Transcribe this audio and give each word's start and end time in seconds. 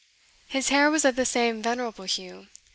His 0.47 0.69
hair 0.69 0.89
was 0.89 1.05
of 1.05 1.15
the 1.15 1.25
same 1.27 1.61
venerable 1.61 2.05
hue. 2.05 2.47